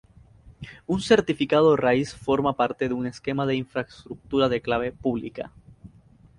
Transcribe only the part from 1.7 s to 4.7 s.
raíz forma parte de un esquema de infraestructura de